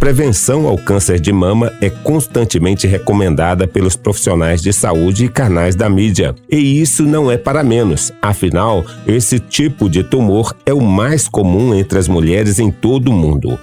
[0.00, 5.90] prevenção ao câncer de mama é constantemente recomendada pelos profissionais de saúde e canais da
[5.90, 6.34] mídia.
[6.50, 11.74] E isso não é para menos, afinal, esse tipo de tumor é o mais comum
[11.74, 13.58] entre as mulheres em todo o mundo.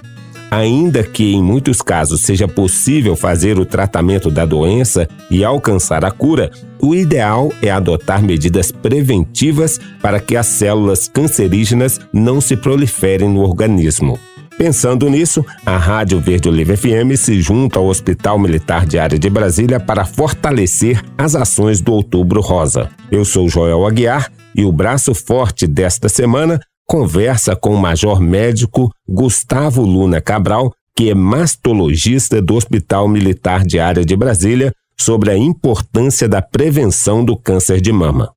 [0.48, 6.10] Ainda que em muitos casos seja possível fazer o tratamento da doença e alcançar a
[6.12, 13.28] cura, o ideal é adotar medidas preventivas para que as células cancerígenas não se proliferem
[13.28, 14.18] no organismo.
[14.58, 19.30] Pensando nisso, a Rádio Verde Oliva FM se junta ao Hospital Militar de Área de
[19.30, 22.90] Brasília para fortalecer as ações do Outubro Rosa.
[23.08, 28.90] Eu sou Joel Aguiar e o braço forte desta semana conversa com o major médico
[29.08, 35.36] Gustavo Luna Cabral, que é mastologista do Hospital Militar de Área de Brasília, sobre a
[35.36, 38.32] importância da prevenção do câncer de mama.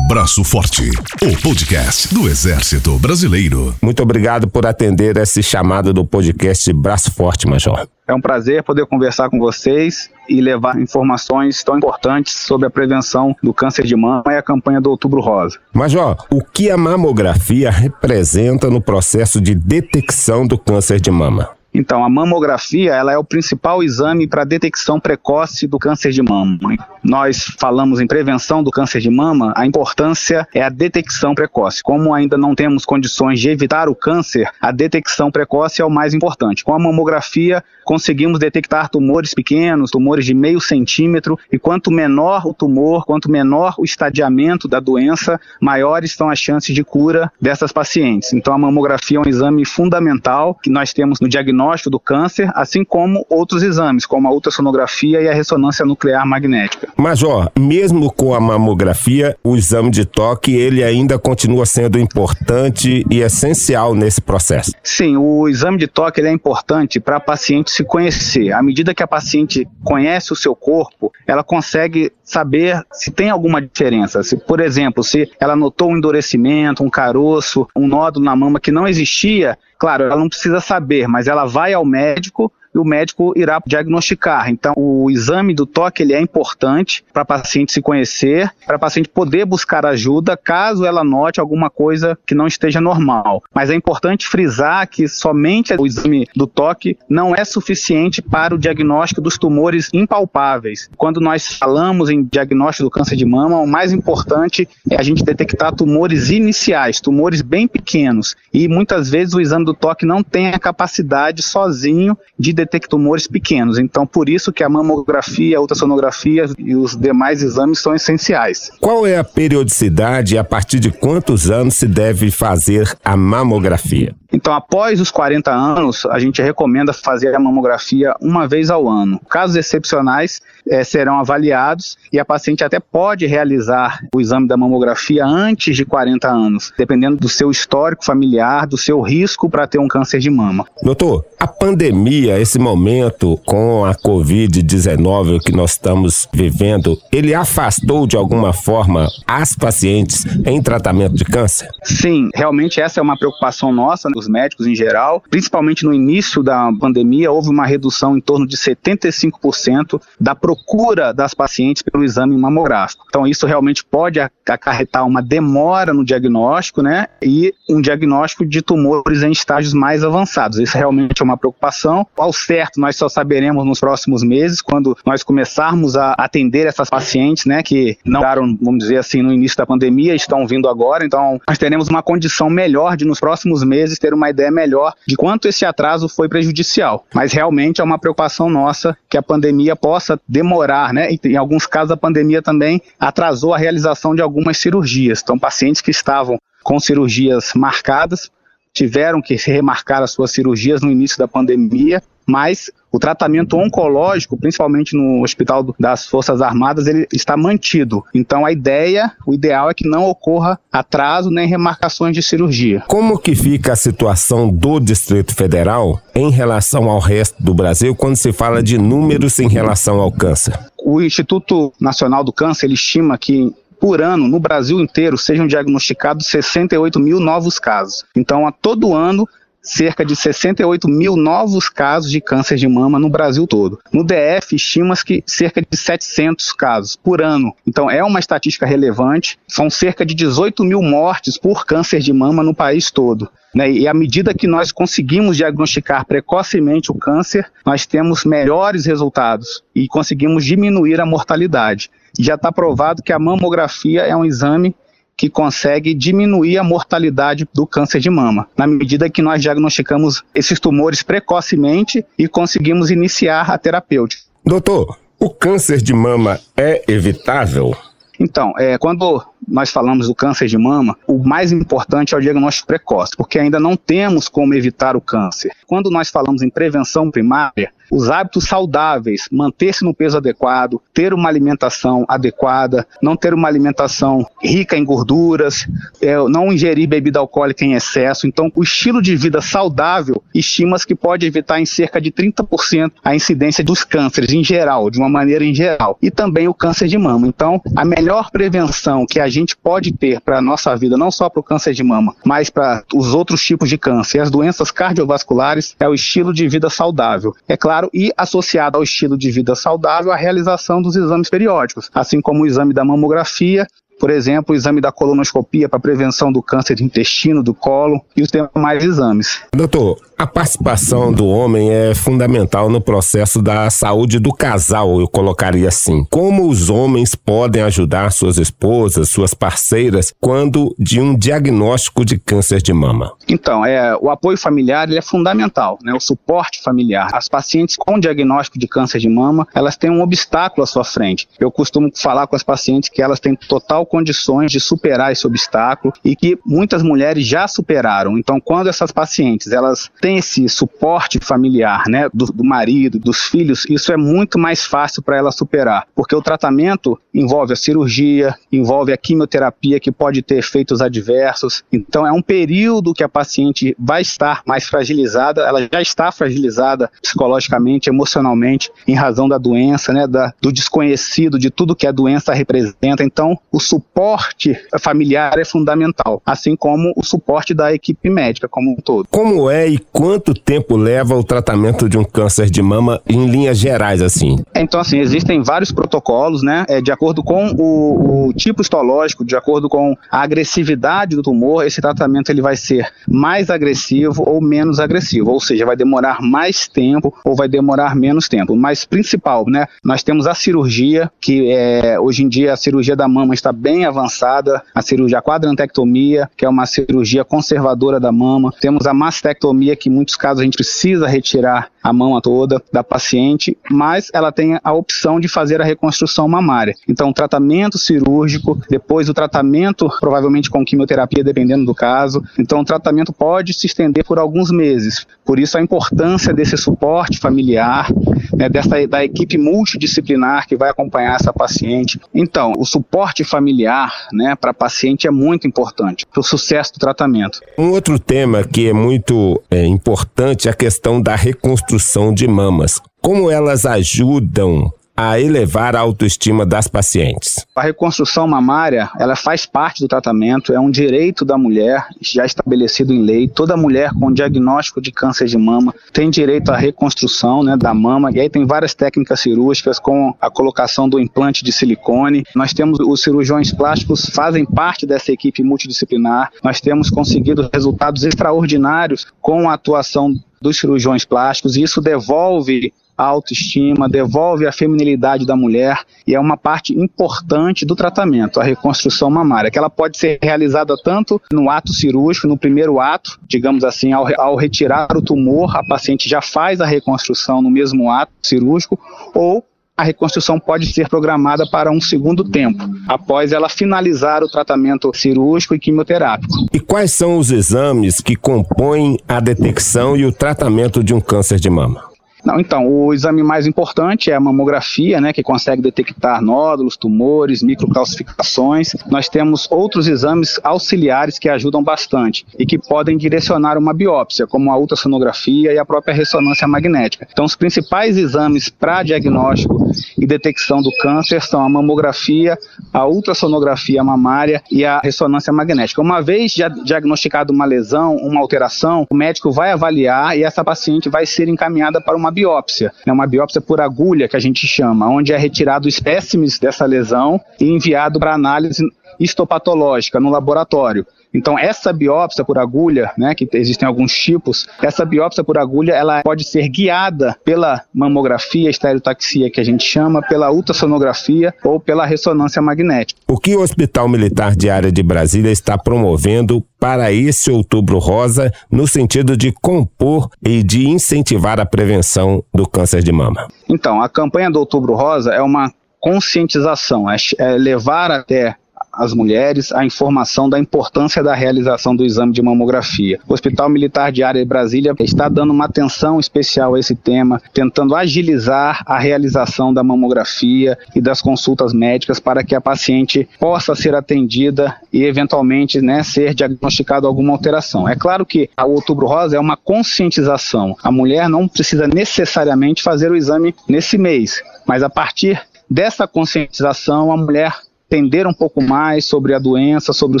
[0.00, 0.90] Braço Forte,
[1.22, 3.74] o podcast do Exército Brasileiro.
[3.82, 7.86] Muito obrigado por atender esse chamado do podcast Braço Forte, Major.
[8.08, 13.36] É um prazer poder conversar com vocês e levar informações tão importantes sobre a prevenção
[13.42, 15.58] do câncer de mama e a campanha do Outubro Rosa.
[15.74, 21.50] Major, o que a mamografia representa no processo de detecção do câncer de mama?
[21.74, 26.58] Então, a mamografia ela é o principal exame para detecção precoce do câncer de mama.
[27.02, 31.82] Nós falamos em prevenção do câncer de mama, a importância é a detecção precoce.
[31.82, 36.12] Como ainda não temos condições de evitar o câncer, a detecção precoce é o mais
[36.12, 36.62] importante.
[36.62, 42.54] Com a mamografia, conseguimos detectar tumores pequenos, tumores de meio centímetro, e quanto menor o
[42.54, 48.32] tumor, quanto menor o estadiamento da doença, maiores são as chances de cura dessas pacientes.
[48.32, 52.50] Então, a mamografia é um exame fundamental que nós temos no diagnóstico diagnóstico do câncer,
[52.54, 56.88] assim como outros exames, como a ultrassonografia e a ressonância nuclear magnética.
[56.96, 63.20] Major, mesmo com a mamografia, o exame de toque ele ainda continua sendo importante e
[63.20, 64.72] essencial nesse processo.
[64.82, 68.52] Sim, o exame de toque é importante para a paciente se conhecer.
[68.52, 73.60] À medida que a paciente conhece o seu corpo, ela consegue saber se tem alguma
[73.60, 74.22] diferença.
[74.22, 78.72] Se, por exemplo, se ela notou um endurecimento, um caroço, um nódulo na mama que
[78.72, 83.32] não existia, Claro, ela não precisa saber, mas ela vai ao médico e o médico
[83.36, 84.50] irá diagnosticar.
[84.50, 88.78] Então, o exame do toque ele é importante para a paciente se conhecer, para a
[88.78, 93.42] paciente poder buscar ajuda caso ela note alguma coisa que não esteja normal.
[93.54, 98.58] Mas é importante frisar que somente o exame do toque não é suficiente para o
[98.58, 100.88] diagnóstico dos tumores impalpáveis.
[100.96, 105.24] Quando nós falamos em diagnóstico do câncer de mama, o mais importante é a gente
[105.24, 108.34] detectar tumores iniciais, tumores bem pequenos.
[108.52, 113.26] E muitas vezes o exame do toque não tem a capacidade sozinho de detectar tumores
[113.26, 113.78] pequenos.
[113.78, 118.70] Então, por isso que a mamografia, a ultrassonografia e os demais exames são essenciais.
[118.80, 124.14] Qual é a periodicidade e a partir de quantos anos se deve fazer a mamografia?
[124.32, 129.20] Então, após os 40 anos, a gente recomenda fazer a mamografia uma vez ao ano.
[129.28, 135.24] Casos excepcionais é, serão avaliados e a paciente até pode realizar o exame da mamografia
[135.24, 139.88] antes de 40 anos, dependendo do seu histórico familiar, do seu risco para ter um
[139.88, 140.64] câncer de mama.
[140.82, 148.16] Doutor, a pandemia, esse momento com a Covid-19 que nós estamos vivendo, ele afastou de
[148.16, 151.68] alguma forma as pacientes em tratamento de câncer?
[151.82, 155.22] Sim, realmente essa é uma preocupação nossa, médicos em geral.
[155.30, 161.34] Principalmente no início da pandemia, houve uma redução em torno de 75% da procura das
[161.34, 163.04] pacientes pelo exame mamográfico.
[163.08, 167.06] Então, isso realmente pode acarretar uma demora no diagnóstico, né?
[167.22, 170.58] E um diagnóstico de tumores em estágios mais avançados.
[170.58, 172.06] Isso realmente é uma preocupação.
[172.16, 177.44] Ao certo, nós só saberemos nos próximos meses, quando nós começarmos a atender essas pacientes,
[177.44, 177.62] né?
[177.62, 178.22] Que não
[178.60, 181.04] vamos dizer assim, no início da pandemia, estão vindo agora.
[181.04, 185.16] Então, nós teremos uma condição melhor de, nos próximos meses, ter uma ideia melhor de
[185.16, 187.06] quanto esse atraso foi prejudicial.
[187.14, 191.08] Mas realmente é uma preocupação nossa que a pandemia possa demorar, né?
[191.10, 195.20] E em alguns casos a pandemia também atrasou a realização de algumas cirurgias.
[195.22, 198.30] Então, pacientes que estavam com cirurgias marcadas
[198.72, 204.96] tiveram que remarcar as suas cirurgias no início da pandemia, mas o tratamento oncológico, principalmente
[204.96, 208.04] no Hospital das Forças Armadas, ele está mantido.
[208.14, 212.84] Então a ideia, o ideal é que não ocorra atraso nem remarcações de cirurgia.
[212.86, 218.16] Como que fica a situação do Distrito Federal em relação ao resto do Brasil quando
[218.16, 220.58] se fala de números em relação ao câncer?
[220.84, 226.28] O Instituto Nacional do Câncer ele estima que por ano, no Brasil inteiro, sejam diagnosticados
[226.28, 228.04] 68 mil novos casos.
[228.14, 229.28] Então, a todo ano,
[229.60, 233.80] cerca de 68 mil novos casos de câncer de mama no Brasil todo.
[233.92, 237.52] No DF, estima-se que cerca de 700 casos por ano.
[237.66, 239.36] Então, é uma estatística relevante.
[239.48, 243.28] São cerca de 18 mil mortes por câncer de mama no país todo.
[243.52, 243.68] Né?
[243.68, 249.88] E à medida que nós conseguimos diagnosticar precocemente o câncer, nós temos melhores resultados e
[249.88, 251.90] conseguimos diminuir a mortalidade.
[252.18, 254.74] Já está provado que a mamografia é um exame
[255.16, 260.58] que consegue diminuir a mortalidade do câncer de mama, na medida que nós diagnosticamos esses
[260.58, 264.22] tumores precocemente e conseguimos iniciar a terapêutica.
[264.44, 267.76] Doutor, o câncer de mama é evitável?
[268.18, 272.66] Então, é, quando nós falamos do câncer de mama, o mais importante é o diagnóstico
[272.66, 275.52] precoce, porque ainda não temos como evitar o câncer.
[275.66, 281.28] Quando nós falamos em prevenção primária, os hábitos saudáveis, manter-se no peso adequado, ter uma
[281.28, 285.68] alimentação adequada, não ter uma alimentação rica em gorduras,
[286.00, 288.26] é, não ingerir bebida alcoólica em excesso.
[288.26, 293.14] Então, o estilo de vida saudável estima-se que pode evitar em cerca de 30% a
[293.14, 296.96] incidência dos cânceres em geral, de uma maneira em geral, e também o câncer de
[296.96, 297.26] mama.
[297.26, 301.28] Então, a melhor prevenção que a gente pode ter para a nossa vida, não só
[301.28, 305.74] para o câncer de mama, mas para os outros tipos de câncer, as doenças cardiovasculares,
[305.78, 307.34] é o estilo de vida saudável.
[307.48, 312.20] É claro, e associado ao estilo de vida saudável, a realização dos exames periódicos, assim
[312.20, 313.66] como o exame da mamografia
[314.02, 318.22] por exemplo, o exame da colonoscopia para prevenção do câncer de intestino, do colo e
[318.22, 319.42] os demais exames.
[319.54, 325.66] Doutor, a participação do homem é fundamental no processo da saúde do casal, eu colocaria
[325.66, 326.06] assim.
[326.08, 332.62] Como os homens podem ajudar suas esposas, suas parceiras, quando de um diagnóstico de câncer
[332.62, 333.12] de mama?
[333.28, 337.08] Então, é, o apoio familiar é fundamental, né, o suporte familiar.
[337.12, 341.26] As pacientes com diagnóstico de câncer de mama, elas têm um obstáculo à sua frente.
[341.40, 345.92] Eu costumo falar com as pacientes que elas têm total condições de superar esse obstáculo
[346.04, 348.16] e que muitas mulheres já superaram.
[348.16, 353.64] Então, quando essas pacientes elas têm esse suporte familiar, né, do, do marido, dos filhos,
[353.68, 358.92] isso é muito mais fácil para ela superar, porque o tratamento envolve a cirurgia, envolve
[358.92, 361.62] a quimioterapia que pode ter efeitos adversos.
[361.72, 366.90] Então, é um período que a paciente vai estar mais fragilizada, ela já está fragilizada
[367.00, 372.32] psicologicamente, emocionalmente, em razão da doença, né, da, do desconhecido, de tudo que a doença
[372.32, 373.04] representa.
[373.04, 378.76] Então, o suporte familiar é fundamental, assim como o suporte da equipe médica como um
[378.76, 379.08] todo.
[379.10, 383.56] Como é e quanto tempo leva o tratamento de um câncer de mama em linhas
[383.56, 384.36] gerais assim?
[384.52, 389.36] Então assim, existem vários protocolos, né, é, de acordo com o, o tipo histológico, de
[389.36, 394.80] acordo com a agressividade do tumor, esse tratamento ele vai ser mais agressivo ou menos
[394.80, 398.56] agressivo, ou seja, vai demorar mais tempo ou vai demorar menos tempo.
[398.56, 403.06] Mas principal, né, nós temos a cirurgia, que é, hoje em dia a cirurgia da
[403.06, 408.52] mama está bem avançada, a cirurgia quadrantectomia, que é uma cirurgia conservadora da mama.
[408.60, 412.84] Temos a mastectomia, que em muitos casos a gente precisa retirar a mama toda da
[412.84, 416.74] paciente, mas ela tem a opção de fazer a reconstrução mamária.
[416.88, 422.22] Então, tratamento cirúrgico, depois o tratamento, provavelmente com quimioterapia, dependendo do caso.
[422.38, 425.06] Então, o tratamento pode se estender por alguns meses.
[425.24, 427.88] Por isso, a importância desse suporte familiar,
[428.32, 432.00] né, dessa, da equipe multidisciplinar que vai acompanhar essa paciente.
[432.14, 437.40] Então, o suporte familiar né, para paciente é muito importante para o sucesso do tratamento.
[437.58, 441.71] Um outro tema que é muito é, importante é a questão da reconstrução
[442.14, 442.80] de mamas.
[443.00, 447.46] Como elas ajudam a elevar a autoestima das pacientes?
[447.56, 452.92] A reconstrução mamária, ela faz parte do tratamento, é um direito da mulher, já estabelecido
[452.92, 453.28] em lei.
[453.28, 458.10] Toda mulher com diagnóstico de câncer de mama tem direito à reconstrução né, da mama,
[458.12, 462.24] e aí tem várias técnicas cirúrgicas com a colocação do implante de silicone.
[462.34, 466.30] Nós temos os cirurgiões plásticos fazem parte dessa equipe multidisciplinar.
[466.44, 473.04] Nós temos conseguido resultados extraordinários com a atuação dos cirurgiões plásticos, e isso devolve a
[473.04, 479.10] autoestima, devolve a feminilidade da mulher e é uma parte importante do tratamento, a reconstrução
[479.10, 483.92] mamária, que ela pode ser realizada tanto no ato cirúrgico, no primeiro ato, digamos assim,
[483.92, 488.78] ao, ao retirar o tumor, a paciente já faz a reconstrução no mesmo ato cirúrgico,
[489.14, 489.44] ou
[489.76, 495.54] a reconstrução pode ser programada para um segundo tempo, após ela finalizar o tratamento cirúrgico
[495.54, 496.32] e quimioterápico.
[496.52, 501.38] E quais são os exames que compõem a detecção e o tratamento de um câncer
[501.38, 501.91] de mama?
[502.24, 507.42] Não, então, o exame mais importante é a mamografia, né, que consegue detectar nódulos, tumores,
[507.42, 508.74] microcalcificações.
[508.88, 514.52] Nós temos outros exames auxiliares que ajudam bastante e que podem direcionar uma biópsia, como
[514.52, 517.08] a ultrassonografia e a própria ressonância magnética.
[517.10, 522.38] Então, os principais exames para diagnóstico e detecção do câncer são a mamografia,
[522.72, 525.82] a ultrassonografia mamária e a ressonância magnética.
[525.82, 526.32] Uma vez
[526.64, 531.80] diagnosticado uma lesão, uma alteração, o médico vai avaliar e essa paciente vai ser encaminhada
[531.80, 535.68] para uma biópsia, né, uma biópsia por agulha que a gente chama, onde é retirado
[535.68, 538.64] espécimes dessa lesão e enviado para análise
[539.02, 540.86] histopatológica no laboratório.
[541.14, 546.02] Então, essa biópsia por agulha, né, que existem alguns tipos, essa biópsia por agulha, ela
[546.02, 552.40] pode ser guiada pela mamografia, estereotaxia que a gente chama, pela ultrassonografia ou pela ressonância
[552.40, 552.98] magnética.
[553.06, 558.32] O que o Hospital Militar de Área de Brasília está promovendo para esse Outubro Rosa
[558.50, 563.28] no sentido de compor e de incentivar a prevenção do câncer de mama?
[563.48, 568.36] Então, a campanha do Outubro Rosa é uma conscientização, é, é levar até
[568.72, 572.98] às mulheres a informação da importância da realização do exame de mamografia.
[573.06, 577.74] O Hospital Militar de Área Brasília está dando uma atenção especial a esse tema, tentando
[577.74, 583.74] agilizar a realização da mamografia e das consultas médicas para que a paciente possa ser
[583.74, 587.68] atendida e eventualmente né, ser diagnosticado alguma alteração.
[587.68, 590.56] É claro que o Outubro Rosa é uma conscientização.
[590.62, 596.90] A mulher não precisa necessariamente fazer o exame nesse mês, mas a partir dessa conscientização
[596.90, 597.34] a mulher
[597.72, 600.00] entender um pouco mais sobre a doença, sobre o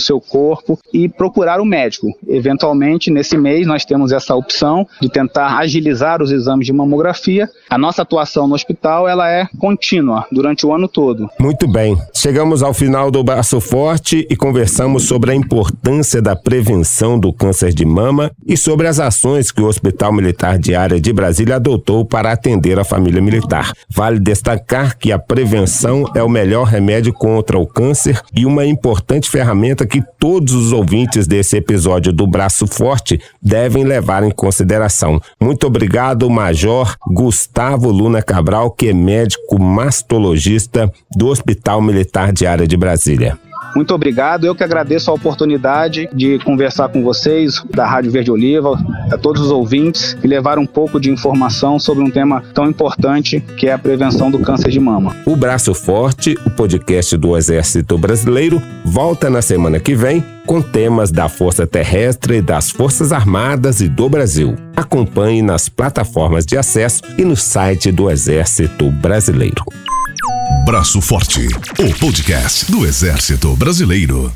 [0.00, 2.08] seu corpo e procurar o médico.
[2.28, 7.48] Eventualmente, nesse mês, nós temos essa opção de tentar agilizar os exames de mamografia.
[7.70, 11.30] A nossa atuação no hospital ela é contínua durante o ano todo.
[11.40, 11.96] Muito bem.
[12.14, 17.72] Chegamos ao final do Braço Forte e conversamos sobre a importância da prevenção do câncer
[17.72, 22.04] de mama e sobre as ações que o Hospital Militar de Área de Brasília adotou
[22.04, 23.72] para atender a família militar.
[23.88, 28.66] Vale destacar que a prevenção é o melhor remédio contra o o câncer e uma
[28.66, 35.20] importante ferramenta que todos os ouvintes desse episódio do Braço Forte devem levar em consideração.
[35.40, 42.66] Muito obrigado, Major Gustavo Luna Cabral, que é médico mastologista do Hospital Militar de Área
[42.66, 43.38] de Brasília.
[43.74, 44.44] Muito obrigado.
[44.44, 48.78] Eu que agradeço a oportunidade de conversar com vocês da Rádio Verde Oliva,
[49.10, 53.40] a todos os ouvintes e levar um pouco de informação sobre um tema tão importante
[53.56, 55.14] que é a prevenção do câncer de mama.
[55.26, 61.10] O Braço Forte, o podcast do Exército Brasileiro, volta na semana que vem com temas
[61.10, 64.56] da Força Terrestre, das Forças Armadas e do Brasil.
[64.76, 69.64] Acompanhe nas plataformas de acesso e no site do Exército Brasileiro.
[70.64, 74.32] Braço Forte, o podcast do Exército Brasileiro.